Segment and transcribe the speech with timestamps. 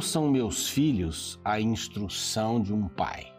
[0.00, 3.30] Ouçam, meus filhos, a instrução de um pai.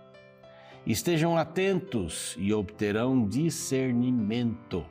[0.86, 4.86] Estejam atentos e obterão discernimento.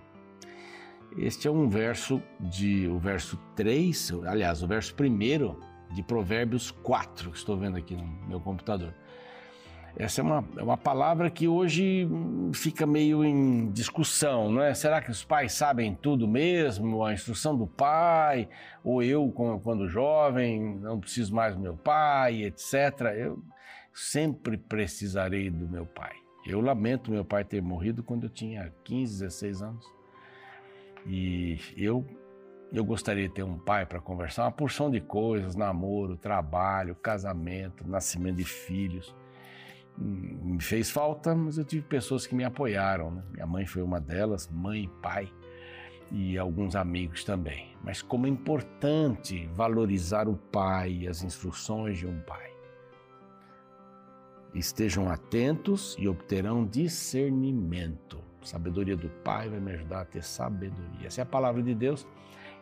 [1.17, 7.31] Este é um verso de o verso 3, aliás, o verso 1 de Provérbios 4,
[7.31, 8.93] que estou vendo aqui no meu computador.
[9.97, 12.09] Essa é uma, é uma palavra que hoje
[12.55, 14.73] fica meio em discussão, não é?
[14.73, 17.05] Será que os pais sabem tudo mesmo?
[17.05, 18.49] A instrução do pai?
[18.85, 19.31] Ou eu,
[19.63, 22.75] quando jovem, não preciso mais do meu pai, etc.
[23.17, 23.43] Eu
[23.93, 26.15] sempre precisarei do meu pai.
[26.47, 29.85] Eu lamento meu pai ter morrido quando eu tinha 15, 16 anos.
[31.07, 32.07] E eu
[32.73, 37.85] eu gostaria de ter um pai para conversar uma porção de coisas, namoro, trabalho, casamento,
[37.85, 39.13] nascimento de filhos
[39.99, 43.11] me fez falta, mas eu tive pessoas que me apoiaram.
[43.11, 43.23] Né?
[43.33, 45.33] Minha mãe foi uma delas, mãe pai,
[46.11, 47.77] e alguns amigos também.
[47.83, 52.51] Mas como é importante valorizar o pai e as instruções de um pai.
[54.55, 58.21] Estejam atentos e obterão discernimento.
[58.43, 61.07] Sabedoria do Pai vai me ajudar a ter sabedoria.
[61.07, 62.07] Essa é a palavra de Deus.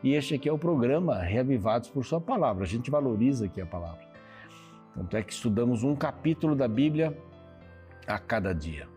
[0.02, 2.64] E este aqui é o programa Reavivados por Sua Palavra.
[2.64, 4.07] A gente valoriza aqui a palavra.
[4.98, 7.16] Tanto é que estudamos um capítulo da Bíblia
[8.04, 8.88] a cada dia,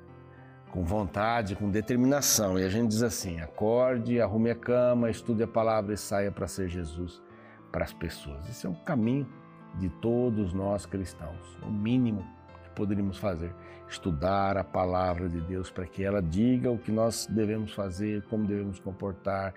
[0.71, 2.57] com vontade, com determinação.
[2.57, 6.47] E a gente diz assim: acorde, arrume a cama, estude a palavra e saia para
[6.47, 7.21] ser Jesus
[7.71, 8.49] para as pessoas.
[8.49, 9.29] Esse é o caminho
[9.75, 12.25] de todos nós cristãos, o mínimo
[12.63, 13.53] que poderíamos fazer.
[13.87, 18.47] Estudar a palavra de Deus para que ela diga o que nós devemos fazer, como
[18.47, 19.53] devemos comportar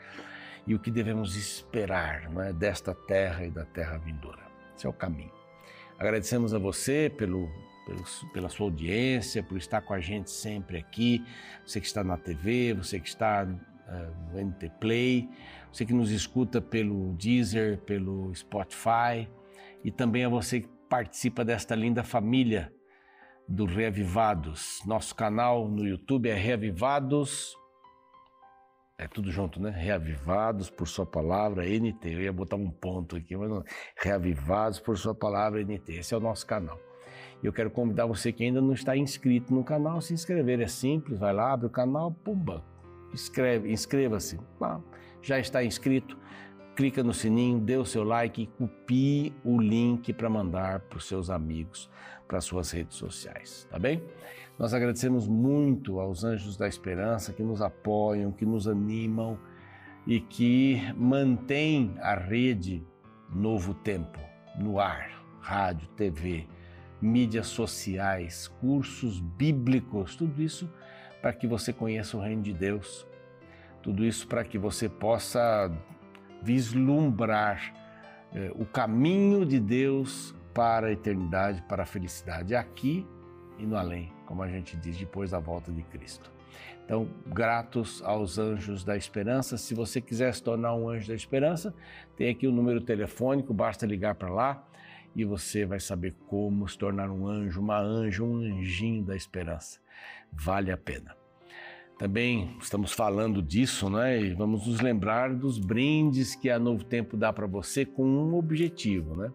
[0.67, 4.43] e o que devemos esperar não é, desta terra e da terra vindoura.
[4.77, 5.44] Esse é o caminho.
[5.99, 7.49] Agradecemos a você pelo,
[7.87, 11.25] pelo, pela sua audiência, por estar com a gente sempre aqui.
[11.65, 15.29] Você que está na TV, você que está uh, no NT Play,
[15.73, 19.29] você que nos escuta pelo Deezer, pelo Spotify
[19.85, 22.73] e também a você que participa desta linda família
[23.49, 24.81] do Reavivados.
[24.87, 27.57] Nosso canal no YouTube é Reavivados
[28.97, 29.71] é tudo junto, né?
[29.71, 32.09] Reavivados por Sua palavra, NT.
[32.09, 33.65] Eu ia botar um ponto aqui, mas não.
[34.01, 35.95] Reavivados por Sua palavra, NT.
[35.95, 36.79] Esse é o nosso canal.
[37.43, 40.61] E eu quero convidar você que ainda não está inscrito no canal se inscrever.
[40.61, 42.65] É simples, vai lá, abre o canal, pumba,
[43.13, 44.39] inscreve, inscreva-se.
[45.21, 46.17] Já está inscrito,
[46.77, 51.07] clica no sininho, dê o seu like e copie o link para mandar para os
[51.07, 51.91] seus amigos,
[52.29, 54.03] para as suas redes sociais, tá bem?
[54.59, 59.37] Nós agradecemos muito aos anjos da esperança que nos apoiam, que nos animam
[60.07, 62.87] e que mantêm a rede
[63.29, 64.21] Novo Tempo
[64.57, 65.11] no ar,
[65.41, 66.47] rádio, TV,
[67.03, 70.71] mídias sociais, cursos bíblicos, tudo isso
[71.21, 73.07] para que você conheça o reino de Deus.
[73.83, 75.71] Tudo isso para que você possa
[76.43, 77.75] vislumbrar
[78.33, 83.07] eh, o caminho de Deus para a eternidade, para a felicidade, aqui
[83.59, 86.33] e no além como a gente diz, depois da volta de Cristo.
[86.85, 89.57] Então, gratos aos anjos da esperança.
[89.57, 91.75] Se você quiser se tornar um anjo da esperança,
[92.17, 94.67] tem aqui o número telefônico, basta ligar para lá
[95.17, 99.79] e você vai saber como se tornar um anjo, uma anja, um anjinho da esperança.
[100.33, 101.17] Vale a pena.
[101.97, 104.21] Também estamos falando disso, né?
[104.21, 108.35] E vamos nos lembrar dos brindes que a Novo Tempo dá para você com um
[108.35, 109.33] objetivo, né?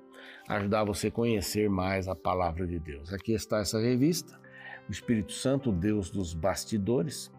[0.47, 3.13] Ajudar você a conhecer mais a palavra de Deus.
[3.13, 4.37] Aqui está essa revista
[4.89, 7.31] o Espírito Santo, Deus dos bastidores.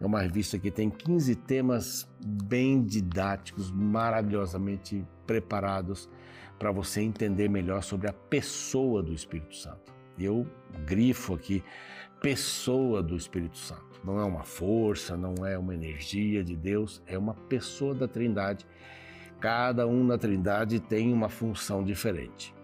[0.00, 6.08] É uma revista que tem 15 temas bem didáticos, maravilhosamente preparados
[6.58, 9.92] para você entender melhor sobre a pessoa do Espírito Santo.
[10.18, 10.46] Eu
[10.86, 11.62] grifo aqui
[12.20, 14.00] pessoa do Espírito Santo.
[14.02, 18.66] Não é uma força, não é uma energia de Deus, é uma pessoa da Trindade.
[19.40, 22.54] Cada um na Trindade tem uma função diferente.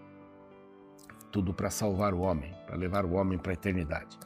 [1.31, 4.17] Tudo para salvar o homem, para levar o homem para a eternidade.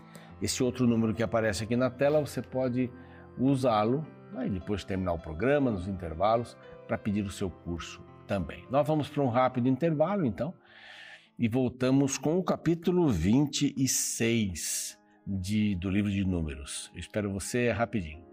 [0.42, 2.90] Esse outro número que aparece aqui na tela, você pode
[3.38, 8.66] usá-lo né, depois de terminar o programa, nos intervalos, para pedir o seu curso também.
[8.70, 10.54] Nós vamos para um rápido intervalo, então,
[11.38, 16.92] e voltamos com o capítulo 26 de, do livro de Números.
[16.94, 18.25] Eu espero você rapidinho.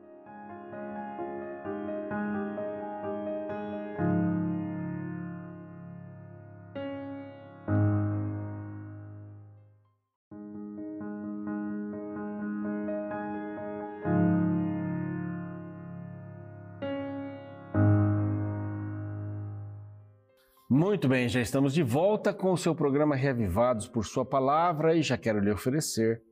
[21.33, 25.41] Já estamos de volta com o seu programa Reavivados por Sua Palavra e já quero
[25.41, 26.23] lhe oferecer,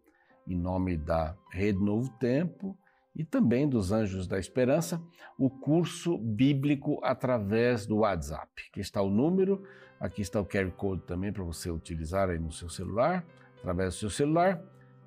[0.47, 2.77] em nome da Rede Novo Tempo
[3.17, 5.03] e também dos Anjos da Esperança,
[5.39, 8.51] o curso bíblico através do WhatsApp.
[8.69, 9.63] Aqui está o número,
[9.99, 13.25] aqui está o QR Code também para você utilizar aí no seu celular,
[13.57, 14.63] através do seu celular.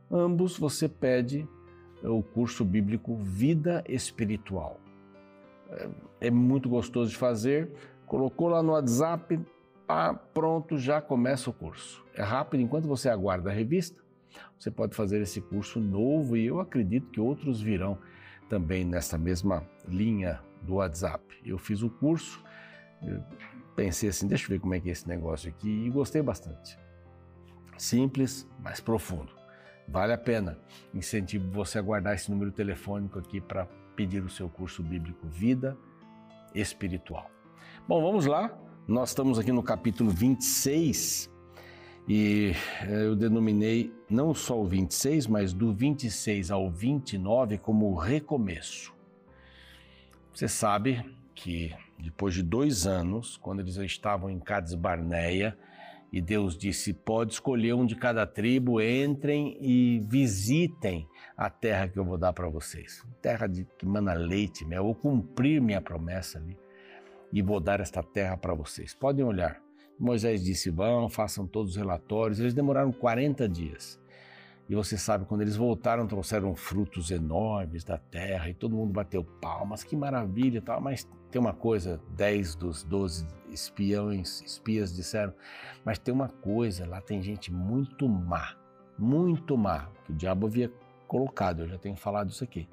[0.09, 1.47] Ambos você pede
[2.03, 4.79] o curso bíblico Vida Espiritual.
[5.69, 5.89] É,
[6.21, 7.71] é muito gostoso de fazer,
[8.07, 9.39] colocou lá no WhatsApp,
[9.87, 12.03] pá, pronto, já começa o curso.
[12.13, 14.01] É rápido, enquanto você aguarda a revista,
[14.57, 17.97] você pode fazer esse curso novo e eu acredito que outros virão
[18.49, 21.23] também nessa mesma linha do WhatsApp.
[21.45, 22.43] Eu fiz o curso,
[23.75, 26.77] pensei assim, deixa eu ver como é que é esse negócio aqui e gostei bastante.
[27.77, 29.31] Simples, mas profundo.
[29.87, 30.57] Vale a pena.
[30.93, 33.65] Incentivo você a guardar esse número telefônico aqui para
[33.95, 35.77] pedir o seu curso bíblico Vida
[36.55, 37.29] Espiritual.
[37.87, 38.57] Bom, vamos lá.
[38.85, 41.31] Nós estamos aqui no capítulo 26
[42.05, 42.51] e
[42.81, 48.93] eh, eu denominei não só o 26, mas do 26 ao 29 como recomeço.
[50.33, 51.01] Você sabe
[51.33, 55.57] que depois de dois anos, quando eles estavam em Cades Barneia,
[56.11, 61.07] e Deus disse: Pode escolher um de cada tribo, entrem e visitem
[61.37, 63.01] a terra que eu vou dar para vocês.
[63.21, 64.87] Terra de que mana leite, mel.
[64.89, 66.57] Eu cumprir minha promessa ali
[67.33, 68.93] e vou dar esta terra para vocês.
[68.93, 69.59] Podem olhar.
[69.99, 72.39] Moisés disse: Vão, façam todos os relatórios.
[72.39, 73.99] Eles demoraram 40 dias.
[74.69, 79.23] E você sabe, quando eles voltaram, trouxeram frutos enormes da terra e todo mundo bateu
[79.23, 80.79] palmas, que maravilha tal.
[80.79, 85.33] Mas tem uma coisa: 10 dos 12 espiões, espias disseram,
[85.83, 88.55] mas tem uma coisa: lá tem gente muito má,
[88.97, 90.71] muito má, que o diabo havia
[91.07, 92.67] colocado, eu já tenho falado isso aqui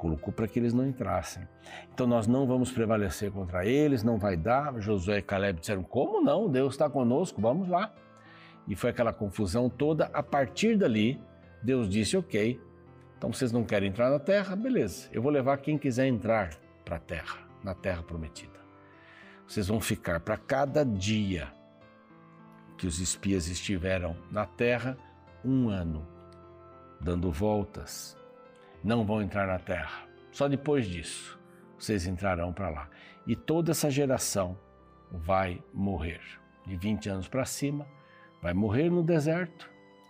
[0.00, 1.46] colocou para que eles não entrassem.
[1.92, 4.80] Então nós não vamos prevalecer contra eles, não vai dar.
[4.80, 6.48] Josué e Caleb disseram: Como não?
[6.48, 7.92] Deus está conosco, vamos lá.
[8.66, 10.06] E foi aquela confusão toda.
[10.14, 11.20] A partir dali,
[11.62, 12.58] Deus disse: Ok,
[13.18, 14.56] então vocês não querem entrar na terra?
[14.56, 18.58] Beleza, eu vou levar quem quiser entrar para a terra, na terra prometida.
[19.46, 21.52] Vocês vão ficar para cada dia
[22.78, 24.96] que os espias estiveram na terra
[25.44, 26.06] um ano,
[27.00, 28.16] dando voltas,
[28.82, 30.06] não vão entrar na terra.
[30.32, 31.38] Só depois disso
[31.78, 32.90] vocês entrarão para lá.
[33.26, 34.56] E toda essa geração
[35.10, 36.20] vai morrer.
[36.66, 37.86] De 20 anos para cima,
[38.42, 39.68] vai morrer no deserto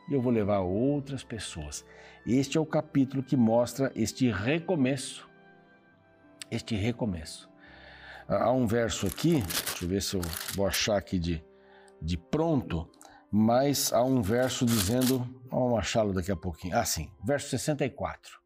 [0.08, 1.84] e eu vou levar outras pessoas.
[2.26, 5.28] Este é o capítulo que mostra este recomeço.
[6.50, 7.48] Este recomeço.
[8.28, 10.20] Há um verso aqui, deixa eu ver se eu
[10.54, 11.42] vou achar aqui de,
[12.00, 12.88] de pronto,
[13.30, 16.76] mas há um verso dizendo, vamos achá-lo daqui a pouquinho.
[16.76, 18.40] Ah, sim, verso 64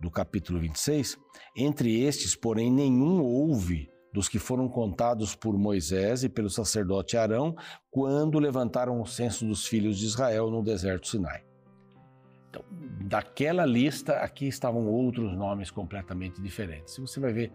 [0.00, 1.18] do capítulo 26,
[1.54, 7.54] entre estes, porém, nenhum houve dos que foram contados por Moisés e pelo sacerdote Arão
[7.90, 11.44] quando levantaram o censo dos filhos de Israel no deserto Sinai.
[12.48, 12.64] Então,
[13.02, 16.96] daquela lista, aqui estavam outros nomes completamente diferentes.
[16.98, 17.52] Você vai ver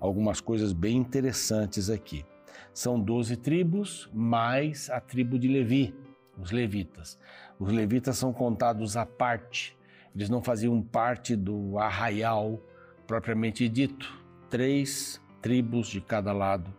[0.00, 2.24] algumas coisas bem interessantes aqui.
[2.72, 5.94] São doze tribos, mais a tribo de Levi,
[6.38, 7.18] os levitas.
[7.58, 9.77] Os levitas são contados à parte
[10.18, 12.60] eles não faziam parte do arraial
[13.06, 14.12] propriamente dito,
[14.50, 16.74] três tribos de cada lado.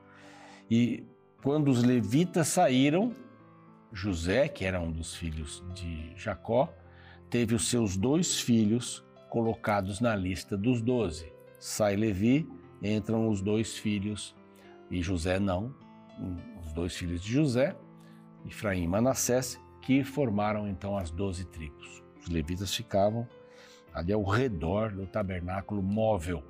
[0.70, 1.06] E
[1.42, 3.14] quando os levitas saíram,
[3.94, 6.68] José, que era um dos filhos de Jacó,
[7.30, 11.32] teve os seus dois filhos colocados na lista dos doze.
[11.62, 12.46] Sai Levi,
[12.84, 14.36] entram os dois filhos,
[14.92, 15.74] e José não,
[16.62, 17.74] os dois filhos de José,
[18.46, 22.09] Efraim e Manassés, que formaram então as doze tribos.
[22.22, 23.28] Os levitas ficavam
[23.94, 26.44] ali ao redor do tabernáculo móvel,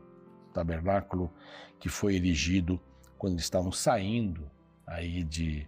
[0.54, 1.32] tabernáculo
[1.80, 2.80] que foi erigido
[3.18, 4.50] quando eles estavam saindo
[4.86, 5.68] aí de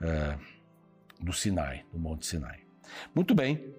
[0.00, 0.38] uh,
[1.20, 2.60] do Sinai, do Monte Sinai.
[3.14, 3.74] Muito bem.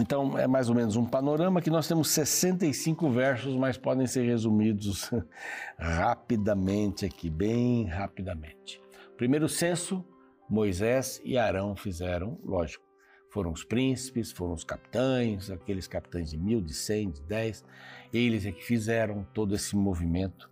[0.00, 4.24] Então é mais ou menos um panorama que nós temos 65 versos, mas podem ser
[4.24, 5.10] resumidos
[5.78, 8.80] rapidamente aqui, bem rapidamente.
[9.16, 10.04] Primeiro censo,
[10.48, 12.89] Moisés e Arão fizeram, lógico,
[13.30, 17.64] foram os príncipes, foram os capitães, aqueles capitães de mil, de cem, de dez.
[18.12, 20.50] Eles é que fizeram todo esse movimento.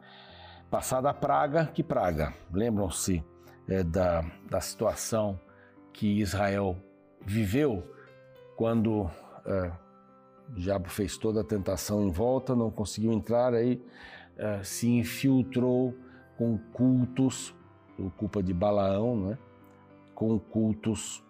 [0.70, 2.32] Passada a praga, que praga?
[2.52, 3.24] Lembram-se
[3.68, 5.40] é, da, da situação
[5.92, 6.76] que Israel
[7.26, 7.82] viveu
[8.56, 9.10] quando
[9.44, 9.72] é,
[10.50, 13.82] o diabo fez toda a tentação em volta, não conseguiu entrar, aí
[14.36, 15.96] é, se infiltrou
[16.36, 17.52] com cultos,
[17.96, 19.38] por culpa de Balaão, né?
[20.14, 21.24] com cultos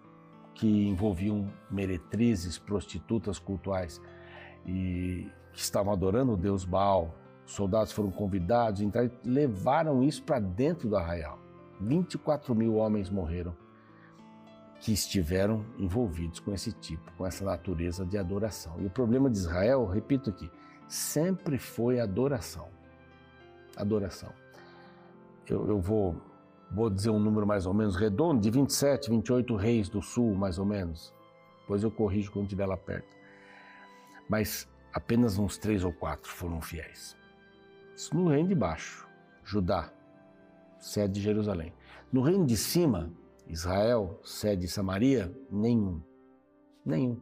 [0.58, 4.02] que envolviam meretrizes, prostitutas cultuais
[4.66, 7.14] e que estavam adorando o deus Baal.
[7.46, 11.38] Os soldados foram convidados, então levaram isso para dentro do arraial.
[11.80, 13.56] 24 mil homens morreram
[14.80, 18.74] que estiveram envolvidos com esse tipo, com essa natureza de adoração.
[18.80, 20.50] E o problema de Israel, repito aqui,
[20.88, 22.68] sempre foi adoração.
[23.76, 24.32] Adoração.
[25.46, 26.20] Eu, eu vou,
[26.70, 30.58] vou dizer um número mais ou menos redondo, de 27, 28 reis do sul, mais
[30.58, 31.12] ou menos.
[31.60, 33.16] Depois eu corrijo quando estiver lá perto.
[34.28, 37.16] Mas apenas uns três ou quatro foram fiéis.
[37.94, 39.08] Isso no reino de baixo,
[39.44, 39.92] Judá,
[40.78, 41.72] sede de Jerusalém.
[42.12, 43.12] No reino de cima,
[43.46, 46.00] Israel, sede de Samaria, nenhum.
[46.84, 47.20] Nenhum.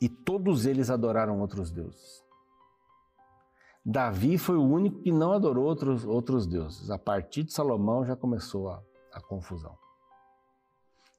[0.00, 2.25] E todos eles adoraram outros deuses.
[3.88, 6.90] Davi foi o único que não adorou outros, outros deuses.
[6.90, 9.78] A partir de Salomão já começou a, a confusão.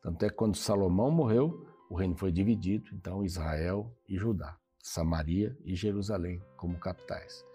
[0.03, 5.57] Tanto é que quando Salomão morreu, o reino foi dividido, então Israel e Judá, Samaria
[5.63, 7.45] e Jerusalém como capitais.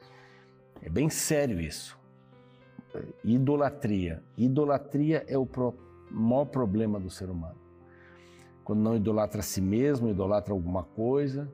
[0.81, 1.99] É bem sério isso.
[3.23, 4.25] Idolatria.
[4.35, 5.47] Idolatria é o
[6.11, 7.61] maior problema do ser humano.
[8.65, 11.53] Quando não idolatra a si mesmo, idolatra alguma coisa,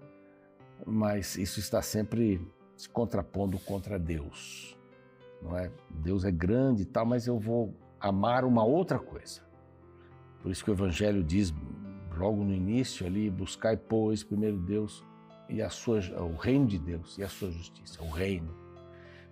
[0.86, 2.40] mas isso está sempre
[2.78, 4.78] se contrapondo contra Deus.
[5.42, 5.70] Não é?
[5.90, 9.42] Deus é grande e tal, mas eu vou amar uma outra coisa.
[10.40, 11.52] Por isso que o evangelho diz
[12.16, 15.04] logo no início ali, buscai pois primeiro Deus
[15.48, 18.54] e a sua o reino de Deus e a sua justiça, o reino.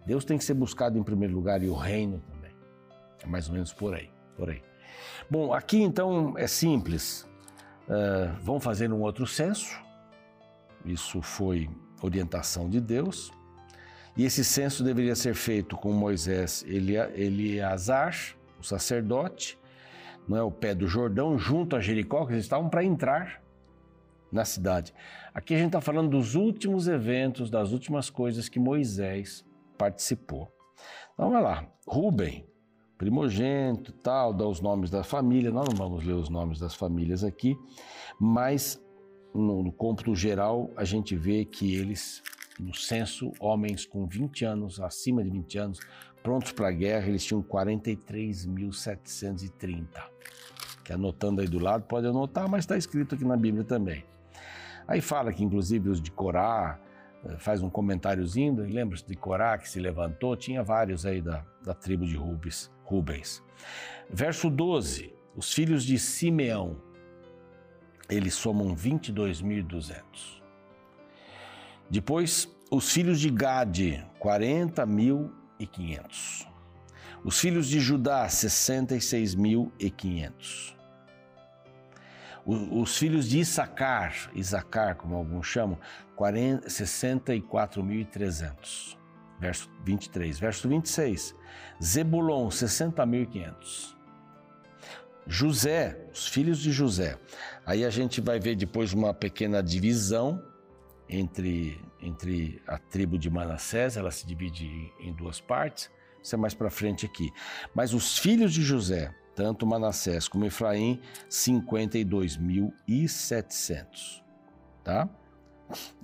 [0.05, 2.55] Deus tem que ser buscado em primeiro lugar e o reino também.
[3.23, 4.63] É mais ou menos por aí, por aí.
[5.31, 7.29] Bom, aqui então é simples.
[7.89, 9.81] Uh, vão fazer um outro censo.
[10.85, 11.69] Isso foi
[12.03, 13.33] orientação de Deus.
[14.17, 18.15] E esse censo deveria ser feito com Moisés Eleazar,
[18.59, 19.59] o sacerdote,
[20.27, 23.43] não é o pé do Jordão, junto a Jericó, que eles estavam para entrar
[24.33, 24.93] na cidade.
[25.33, 29.45] Aqui a gente está falando dos últimos eventos, das últimas coisas que Moisés
[29.79, 30.51] participou.
[31.15, 32.47] Então vai lá, Rubem,
[32.99, 35.51] primogênito, tal, dá os nomes da família.
[35.51, 37.57] Nós não vamos ler os nomes das famílias aqui,
[38.19, 38.83] mas
[39.37, 42.23] no, no cômputo geral a gente vê que eles,
[42.59, 45.79] no censo, homens com 20 anos, acima de 20 anos,
[46.23, 49.87] prontos para a guerra, eles tinham 43.730.
[50.85, 54.05] Que anotando aí do lado, pode anotar, mas está escrito aqui na Bíblia também.
[54.87, 56.79] Aí fala que inclusive os de Corá,
[57.25, 61.75] eh, faz um comentáriozinho, lembra-se de Corá que se levantou, tinha vários aí da, da
[61.75, 62.71] tribo de Rubens.
[62.85, 63.43] Rubens.
[64.09, 66.77] Verso 12: Os filhos de Simeão,
[68.09, 70.03] eles somam 22.200.
[71.89, 76.49] Depois, os filhos de Gade, 40.500.
[77.25, 80.75] Os filhos de Judá, 66.500.
[82.45, 85.79] Os filhos de Issacar, Issacar, como alguns chamam,
[86.17, 88.97] 64.300
[89.39, 90.39] verso 23.
[90.39, 91.35] Verso 26,
[91.83, 93.96] Zebulon, 60.500.
[95.27, 97.19] José, os filhos de José.
[97.65, 100.41] Aí a gente vai ver depois uma pequena divisão
[101.09, 105.89] entre, entre a tribo de Manassés, ela se divide em, duas partes.
[106.23, 107.33] Isso é mais para frente aqui.
[107.75, 114.23] Mas os filhos de José, tanto Manassés como Efraim, 52.700.
[114.83, 115.09] Tá?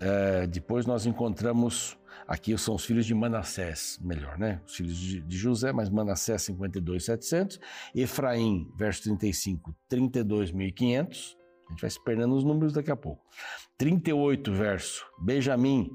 [0.01, 4.61] É, depois nós encontramos Aqui são os filhos de Manassés, melhor, né?
[4.67, 7.61] Os filhos de, José, mas Manassés 52,700.
[7.95, 11.37] Efraim, verso 35, 32.500.
[11.67, 13.23] A gente vai se perdendo os números daqui a pouco.
[13.79, 15.91] 38, verso, Benjamim.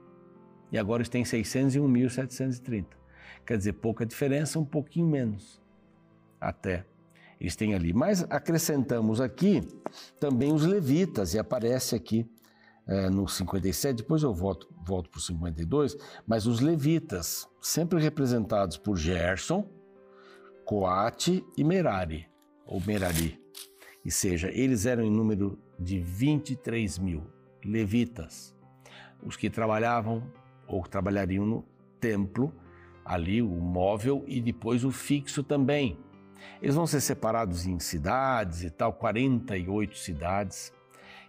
[0.71, 2.85] e agora eles têm 601.730.
[3.43, 5.59] Quer dizer, pouca diferença, um pouquinho menos
[6.39, 6.85] até
[7.39, 7.91] eles têm ali.
[7.93, 9.61] Mas acrescentamos aqui
[10.19, 12.29] também os levitas e aparece aqui
[12.87, 18.77] é, no 57, depois eu volto, volto para o 52, mas os levitas, sempre representados
[18.77, 19.67] por Gerson,
[20.63, 22.27] Coate e Merari,
[22.65, 23.41] ou Merari.
[24.05, 27.23] E seja, eles eram em número de 23 mil
[27.63, 28.55] levitas,
[29.21, 30.31] os que trabalhavam
[30.65, 31.65] ou trabalhariam no
[31.99, 32.53] templo,
[33.03, 35.99] ali o móvel e depois o fixo também.
[36.61, 40.71] Eles vão ser separados em cidades e tal, 48 cidades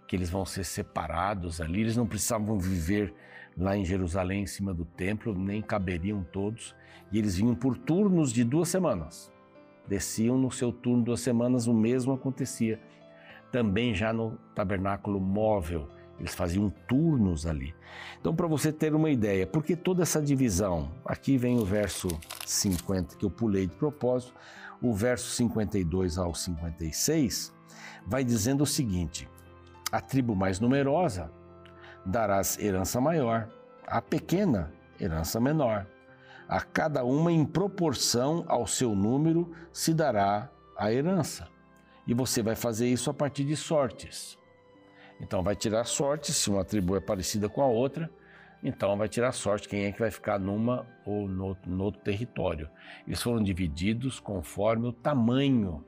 [0.09, 1.81] que eles vão ser separados ali.
[1.81, 3.13] Eles não precisavam viver
[3.55, 6.75] lá em Jerusalém, em cima do templo, nem caberiam todos.
[7.11, 9.31] E eles vinham por turnos de duas semanas.
[9.87, 12.79] Desciam no seu turno duas semanas, o mesmo acontecia
[13.51, 15.87] também já no tabernáculo móvel.
[16.19, 17.75] Eles faziam turnos ali.
[18.19, 20.91] Então, para você ter uma ideia, por que toda essa divisão?
[21.05, 22.07] Aqui vem o verso
[22.47, 24.33] 50 que eu pulei de propósito.
[24.81, 27.53] O verso 52 ao 56
[28.07, 29.27] vai dizendo o seguinte:
[29.91, 31.31] a tribo mais numerosa
[32.05, 33.49] darás herança maior,
[33.85, 35.85] a pequena, herança menor.
[36.47, 41.47] A cada uma em proporção ao seu número se dará a herança.
[42.07, 44.37] E você vai fazer isso a partir de sortes.
[45.21, 48.09] Então vai tirar sorte, se uma tribo é parecida com a outra,
[48.63, 52.69] então vai tirar sorte quem é que vai ficar numa ou no, no outro território.
[53.05, 55.85] Eles foram divididos conforme o tamanho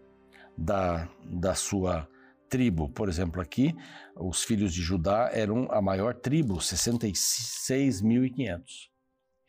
[0.55, 2.07] da, da sua
[2.51, 2.87] tribo.
[2.89, 3.73] Por exemplo, aqui,
[4.15, 8.89] os filhos de Judá eram a maior tribo, 66.500.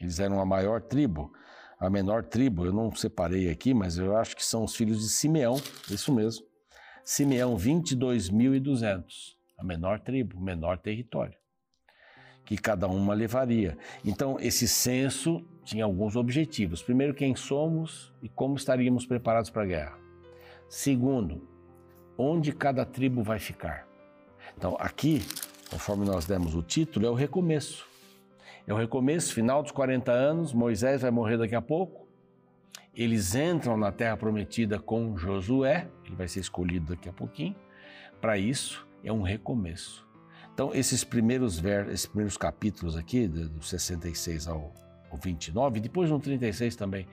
[0.00, 1.32] Eles eram a maior tribo.
[1.78, 5.08] A menor tribo, eu não separei aqui, mas eu acho que são os filhos de
[5.08, 5.56] Simeão,
[5.90, 6.46] isso mesmo.
[7.04, 9.34] Simeão, 22.200.
[9.58, 11.36] A menor tribo, menor território,
[12.44, 13.76] que cada uma levaria.
[14.04, 16.80] Então, esse censo tinha alguns objetivos.
[16.82, 19.98] Primeiro, quem somos e como estaríamos preparados para a guerra.
[20.68, 21.51] Segundo,
[22.16, 23.86] onde cada tribo vai ficar.
[24.56, 25.22] Então, aqui,
[25.70, 27.86] conforme nós demos o título, é o recomeço.
[28.66, 32.06] É o recomeço, final dos 40 anos, Moisés vai morrer daqui a pouco.
[32.94, 37.56] Eles entram na terra prometida com Josué, ele vai ser escolhido daqui a pouquinho.
[38.20, 40.06] Para isso, é um recomeço.
[40.54, 44.72] Então, esses primeiros, ver, esses primeiros capítulos aqui, do 66 ao,
[45.10, 47.08] ao 29, depois no 36 também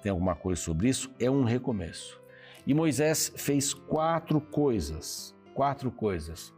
[0.00, 2.20] tem alguma coisa sobre isso, é um recomeço.
[2.66, 6.52] E Moisés fez quatro coisas, quatro coisas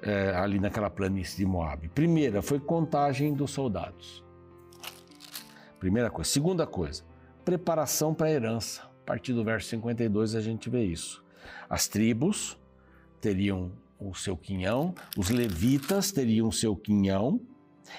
[0.00, 1.88] é, ali naquela planície de Moab.
[1.88, 4.24] Primeira foi contagem dos soldados.
[5.80, 6.30] Primeira coisa.
[6.30, 7.04] Segunda coisa,
[7.44, 8.82] preparação para a herança.
[8.82, 11.24] A partir do verso 52 a gente vê isso.
[11.68, 12.58] As tribos
[13.20, 17.40] teriam o seu quinhão, os levitas teriam o seu quinhão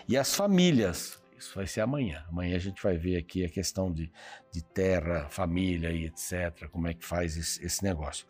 [0.08, 2.24] e as famílias isso vai ser amanhã.
[2.30, 4.12] Amanhã a gente vai ver aqui a questão de,
[4.52, 6.68] de terra, família e etc.
[6.70, 8.28] Como é que faz esse, esse negócio.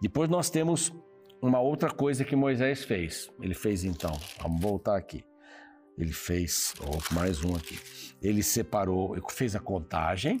[0.00, 0.92] Depois nós temos
[1.40, 3.30] uma outra coisa que Moisés fez.
[3.40, 5.24] Ele fez então, vamos voltar aqui.
[5.96, 7.78] Ele fez, oh, mais um aqui.
[8.22, 10.40] Ele separou, fez a contagem,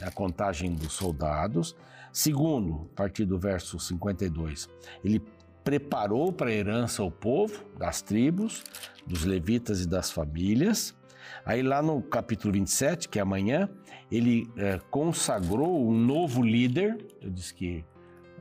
[0.00, 1.76] a contagem dos soldados.
[2.12, 4.68] Segundo, a partir do verso 52,
[5.04, 5.22] ele
[5.62, 8.64] preparou para a herança o povo das tribos,
[9.06, 10.96] dos levitas e das famílias.
[11.44, 13.68] Aí lá no capítulo 27, que é amanhã,
[14.10, 17.06] ele é, consagrou um novo líder.
[17.20, 17.84] Eu disse que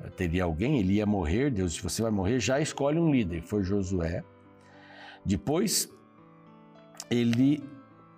[0.03, 1.51] é, teria alguém, ele ia morrer.
[1.51, 3.41] Deus disse: Você vai morrer, já escolhe um líder.
[3.43, 4.23] Foi Josué.
[5.25, 5.89] Depois,
[7.09, 7.63] ele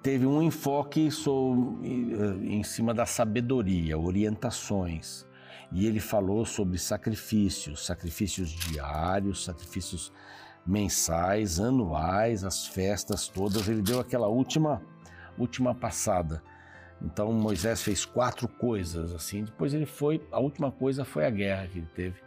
[0.02, 5.28] teve um enfoque sobre, é, em cima da sabedoria, orientações.
[5.72, 10.12] E ele falou sobre sacrifícios, sacrifícios diários, sacrifícios
[10.70, 13.68] mensais, anuais, as festas todas.
[13.68, 14.82] Ele deu aquela última
[15.38, 16.44] última passada.
[17.02, 19.46] Então Moisés fez quatro coisas assim.
[19.46, 22.22] Depois ele foi, a última coisa foi a guerra que ele teve.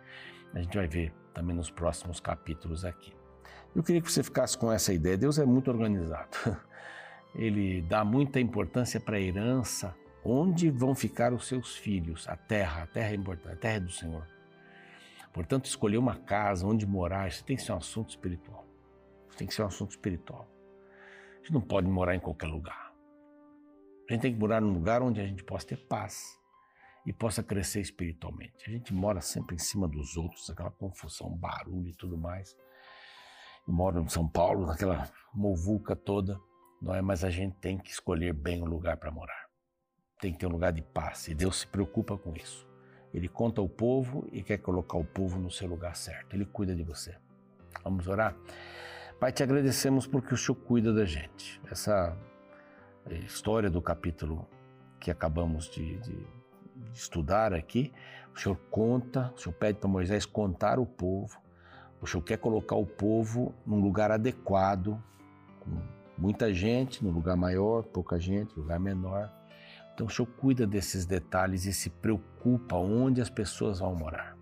[0.55, 3.12] A gente vai ver também nos próximos capítulos aqui.
[3.76, 5.16] Eu queria que você ficasse com essa ideia.
[5.16, 6.37] Deus é muito organizado.
[7.35, 12.28] Ele dá muita importância para a herança, onde vão ficar os seus filhos.
[12.28, 14.26] A terra, a terra é importante, a terra é do Senhor.
[15.32, 18.66] Portanto, escolher uma casa onde morar, isso tem que ser um assunto espiritual.
[19.28, 20.46] Isso tem que ser um assunto espiritual.
[21.32, 22.92] A gente não pode morar em qualquer lugar.
[24.08, 26.38] A gente tem que morar num lugar onde a gente possa ter paz
[27.06, 28.68] e possa crescer espiritualmente.
[28.68, 32.54] A gente mora sempre em cima dos outros, aquela confusão, barulho e tudo mais.
[33.66, 36.38] Eu moro em São Paulo, naquela movuca toda,
[36.80, 37.00] não é?
[37.00, 39.46] Mas a gente tem que escolher bem o lugar para morar.
[40.20, 42.71] Tem que ter um lugar de paz e Deus se preocupa com isso.
[43.12, 46.35] Ele conta o povo e quer colocar o povo no seu lugar certo.
[46.35, 47.14] Ele cuida de você.
[47.85, 48.35] Vamos orar?
[49.20, 51.61] Pai, te agradecemos porque o Senhor cuida da gente.
[51.70, 52.16] Essa
[53.27, 54.48] história do capítulo
[54.98, 57.92] que acabamos de, de, de estudar aqui,
[58.35, 61.38] o Senhor conta, o Senhor pede para Moisés contar o povo.
[62.01, 65.01] O Senhor quer colocar o povo num lugar adequado,
[65.61, 65.70] com
[66.16, 69.31] muita gente, no lugar maior, pouca gente, lugar menor
[69.94, 74.37] então o Senhor cuida desses detalhes e se preocupa onde as pessoas vão morar.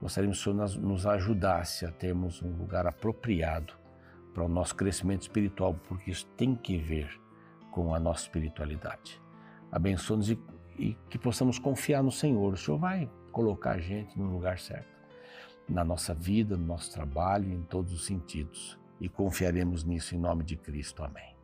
[0.00, 3.74] Gostaríamos que o Senhor nos ajudasse a termos um lugar apropriado
[4.34, 7.08] para o nosso crescimento espiritual, porque isso tem que ver
[7.70, 9.20] com a nossa espiritualidade.
[9.70, 10.38] Abençoe-nos e,
[10.78, 12.52] e que possamos confiar no Senhor.
[12.52, 14.88] O Senhor vai colocar a gente no lugar certo,
[15.68, 18.78] na nossa vida, no nosso trabalho, em todos os sentidos.
[19.00, 21.02] E confiaremos nisso em nome de Cristo.
[21.02, 21.34] Amém.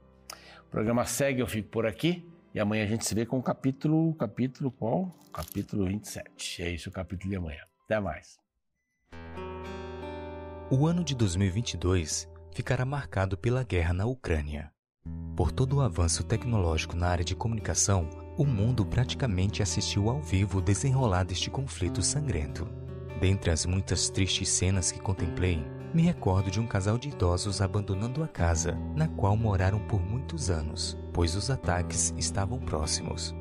[0.61, 2.29] O programa segue, eu fico por aqui.
[2.53, 5.09] E amanhã a gente se vê com o capítulo, capítulo qual?
[5.33, 6.63] Capítulo 27.
[6.65, 7.61] É isso o capítulo de amanhã.
[7.85, 8.41] Até mais.
[10.69, 14.73] O ano de 2022 ficará marcado pela guerra na Ucrânia.
[15.37, 20.59] Por todo o avanço tecnológico na área de comunicação, o mundo praticamente assistiu ao vivo
[20.59, 22.67] o desenrolar deste conflito sangrento.
[23.21, 28.23] Dentre as muitas tristes cenas que contemplei, me recordo de um casal de idosos abandonando
[28.23, 33.35] a casa, na qual moraram por muitos anos, pois os ataques estavam próximos.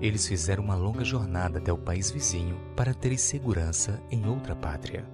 [0.00, 5.04] Eles fizeram uma longa jornada até o país vizinho para terem segurança em outra pátria.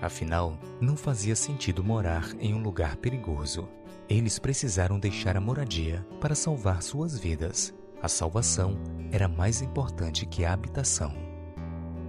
[0.00, 3.68] Afinal, não fazia sentido morar em um lugar perigoso.
[4.08, 7.74] Eles precisaram deixar a moradia para salvar suas vidas.
[8.00, 8.78] A salvação
[9.10, 11.12] era mais importante que a habitação.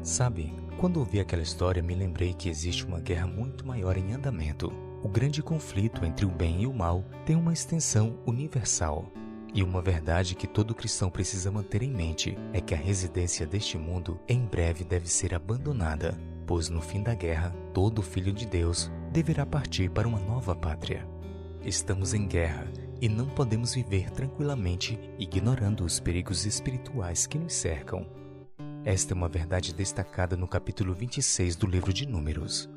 [0.04, 4.72] Sabe, quando ouvi aquela história, me lembrei que existe uma guerra muito maior em andamento.
[5.04, 9.12] O grande conflito entre o bem e o mal tem uma extensão universal.
[9.54, 13.78] E uma verdade que todo cristão precisa manter em mente é que a residência deste
[13.78, 18.92] mundo em breve deve ser abandonada, pois no fim da guerra, todo filho de Deus
[19.12, 21.08] deverá partir para uma nova pátria.
[21.64, 22.68] Estamos em guerra
[23.02, 28.06] e não podemos viver tranquilamente ignorando os perigos espirituais que nos cercam.
[28.86, 32.70] Esta é uma verdade destacada no capítulo 26 do livro de Números.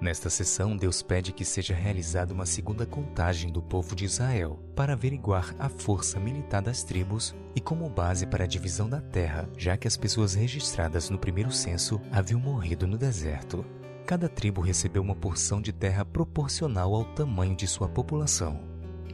[0.00, 4.92] Nesta sessão, Deus pede que seja realizada uma segunda contagem do povo de Israel para
[4.92, 9.76] averiguar a força militar das tribos e como base para a divisão da terra, já
[9.76, 13.64] que as pessoas registradas no primeiro censo haviam morrido no deserto.
[14.04, 18.60] Cada tribo recebeu uma porção de terra proporcional ao tamanho de sua população.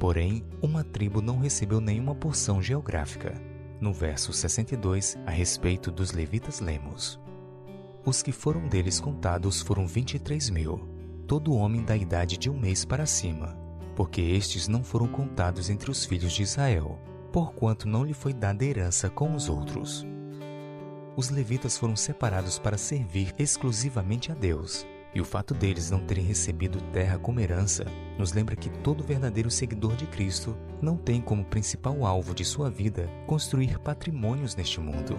[0.00, 6.60] Porém, uma tribo não recebeu nenhuma porção geográfica no verso 62, a respeito dos levitas
[6.60, 7.18] lemos.
[8.04, 10.88] Os que foram deles contados foram 23 mil,
[11.26, 13.58] todo homem da idade de um mês para cima,
[13.94, 16.98] porque estes não foram contados entre os filhos de Israel,
[17.30, 20.06] porquanto não lhe foi dada herança com os outros.
[21.14, 26.24] Os levitas foram separados para servir exclusivamente a Deus, e o fato deles não terem
[26.24, 27.84] recebido terra como herança
[28.18, 32.70] nos lembra que todo verdadeiro seguidor de Cristo não tem como principal alvo de sua
[32.70, 35.16] vida construir patrimônios neste mundo.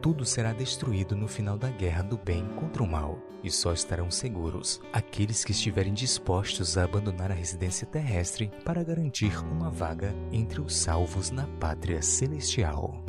[0.00, 4.10] Tudo será destruído no final da guerra do bem contra o mal, e só estarão
[4.10, 10.60] seguros aqueles que estiverem dispostos a abandonar a residência terrestre para garantir uma vaga entre
[10.60, 13.04] os salvos na pátria celestial.